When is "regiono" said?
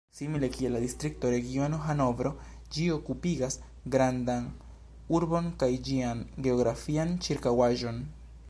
1.33-1.77